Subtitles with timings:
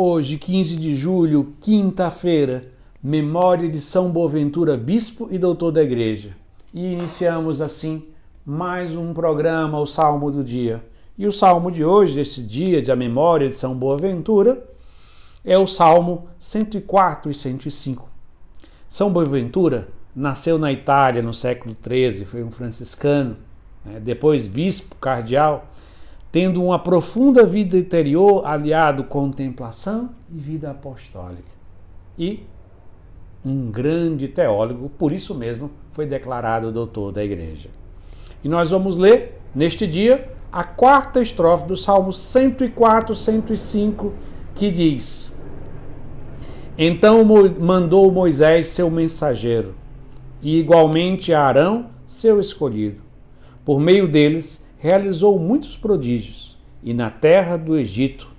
[0.00, 2.68] Hoje, 15 de julho, quinta-feira,
[3.02, 6.36] memória de São Boaventura, bispo e doutor da Igreja.
[6.72, 8.04] E iniciamos assim
[8.46, 10.80] mais um programa, o Salmo do Dia.
[11.18, 14.64] E o salmo de hoje, desse dia de a memória de São Boaventura,
[15.44, 18.08] é o Salmo 104 e 105.
[18.88, 23.36] São Boaventura nasceu na Itália no século XIII, foi um franciscano,
[23.84, 23.98] né?
[23.98, 25.68] depois bispo, cardeal
[26.30, 31.50] tendo uma profunda vida interior aliado contemplação e vida apostólica.
[32.18, 32.44] E
[33.44, 37.70] um grande teólogo, por isso mesmo foi declarado doutor da igreja.
[38.44, 44.12] E nós vamos ler neste dia a quarta estrofe do Salmo 104, 105,
[44.54, 45.34] que diz:
[46.76, 47.24] Então
[47.58, 49.74] mandou Moisés seu mensageiro,
[50.42, 53.02] e igualmente Arão seu escolhido.
[53.64, 58.30] Por meio deles realizou muitos prodígios e na terra do Egito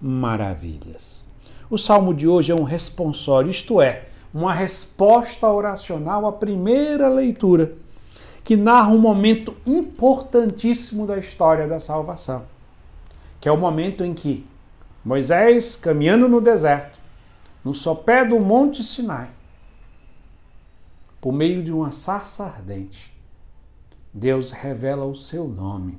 [0.00, 1.26] maravilhas.
[1.70, 7.72] O salmo de hoje é um responsório, isto é, uma resposta oracional à primeira leitura,
[8.44, 12.44] que narra um momento importantíssimo da história da salvação,
[13.40, 14.46] que é o momento em que
[15.04, 17.00] Moisés, caminhando no deserto,
[17.64, 19.28] no sopé do Monte Sinai,
[21.20, 23.15] por meio de uma sarça ardente,
[24.16, 25.98] Deus revela o seu nome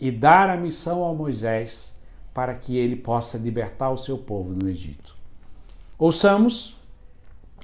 [0.00, 1.96] e dar a missão a Moisés
[2.34, 5.14] para que ele possa libertar o seu povo no Egito.
[5.96, 6.76] Ouçamos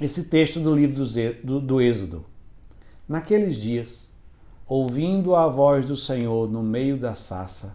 [0.01, 1.05] esse texto do livro
[1.43, 2.25] do, do Êxodo.
[3.09, 4.09] Naqueles dias,
[4.69, 7.75] ouvindo a voz do Senhor no meio da sassa,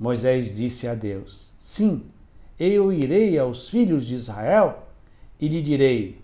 [0.00, 2.06] Moisés disse a Deus: Sim,
[2.58, 4.88] eu irei aos filhos de Israel
[5.38, 6.22] e lhe direi: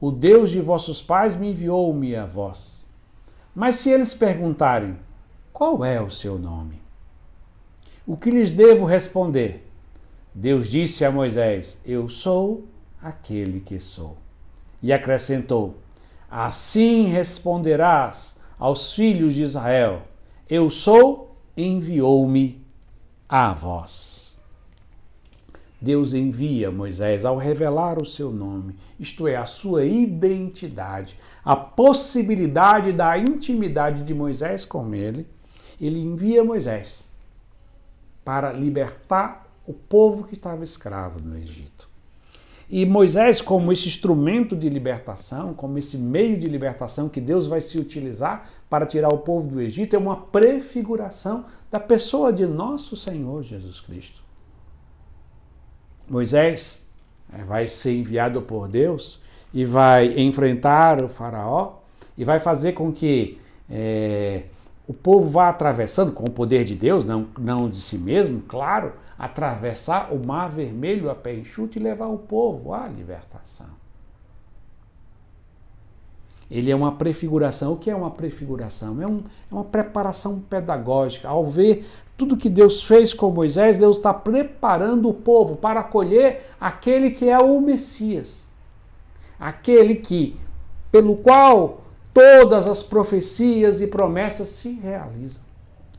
[0.00, 2.81] O Deus de vossos pais me enviou-me a vós.
[3.54, 4.98] Mas se eles perguntarem:
[5.52, 6.80] Qual é o seu nome?
[8.06, 9.68] O que lhes devo responder?
[10.34, 12.66] Deus disse a Moisés: Eu sou
[13.00, 14.16] aquele que sou.
[14.82, 15.76] E acrescentou:
[16.30, 20.02] Assim responderás aos filhos de Israel:
[20.48, 22.64] Eu sou, enviou-me
[23.28, 24.31] a vós.
[25.82, 32.92] Deus envia Moisés ao revelar o seu nome, isto é, a sua identidade, a possibilidade
[32.92, 35.26] da intimidade de Moisés com ele.
[35.80, 37.10] Ele envia Moisés
[38.24, 41.90] para libertar o povo que estava escravo no Egito.
[42.70, 47.60] E Moisés, como esse instrumento de libertação, como esse meio de libertação que Deus vai
[47.60, 52.96] se utilizar para tirar o povo do Egito, é uma prefiguração da pessoa de nosso
[52.96, 54.22] Senhor Jesus Cristo.
[56.12, 56.90] Moisés
[57.32, 59.18] é, vai ser enviado por Deus
[59.54, 61.78] e vai enfrentar o Faraó
[62.18, 63.40] e vai fazer com que
[63.70, 64.42] é,
[64.86, 68.92] o povo vá atravessando, com o poder de Deus, não, não de si mesmo, claro,
[69.18, 73.82] atravessar o mar vermelho a pé enxuto e levar o povo à libertação.
[76.52, 77.72] Ele é uma prefiguração.
[77.72, 79.00] O que é uma prefiguração?
[79.00, 81.26] É, um, é uma preparação pedagógica.
[81.26, 86.46] Ao ver tudo que Deus fez com Moisés, Deus está preparando o povo para acolher
[86.60, 88.46] aquele que é o Messias.
[89.38, 90.36] Aquele que,
[90.90, 91.82] pelo qual
[92.14, 95.42] todas as profecias e promessas se realizam.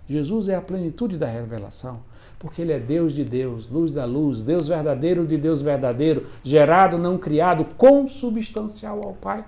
[0.07, 2.01] Jesus é a plenitude da revelação,
[2.37, 6.97] porque ele é Deus de Deus, luz da luz, Deus verdadeiro de Deus verdadeiro, gerado,
[6.97, 9.43] não criado, consubstancial ao Pai.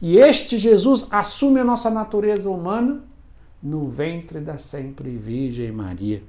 [0.00, 3.02] E este Jesus assume a nossa natureza humana
[3.62, 6.22] no ventre da sempre Virgem Maria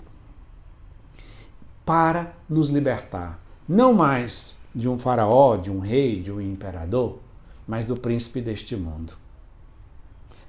[1.85, 7.19] para nos libertar, não mais de um faraó, de um rei, de um imperador,
[7.67, 9.13] mas do príncipe deste mundo.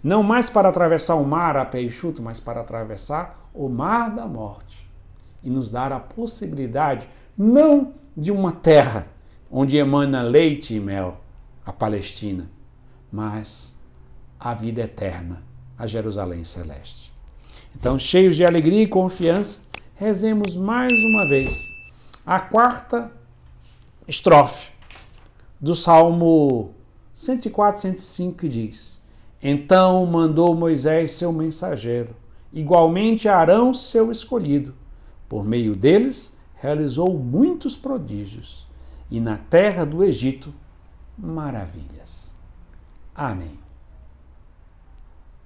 [0.03, 4.27] Não mais para atravessar o mar a pé enxuto, mas para atravessar o mar da
[4.27, 4.87] morte
[5.43, 9.07] e nos dar a possibilidade não de uma terra
[9.51, 11.21] onde emana leite e mel,
[11.65, 12.51] a Palestina,
[13.11, 13.77] mas
[14.39, 15.43] a vida eterna,
[15.81, 17.11] a Jerusalém celeste.
[17.75, 19.61] Então, cheios de alegria e confiança,
[19.95, 21.57] rezemos mais uma vez
[22.27, 23.11] a quarta
[24.07, 24.71] estrofe
[25.59, 26.75] do Salmo
[27.15, 29.01] 104, 105, que diz:
[29.43, 32.15] Então mandou Moisés seu mensageiro,
[32.53, 34.75] igualmente Arão seu escolhido.
[35.31, 38.67] Por meio deles realizou muitos prodígios,
[39.11, 40.53] e na terra do Egito
[41.17, 42.35] maravilhas.
[43.15, 43.70] Amém.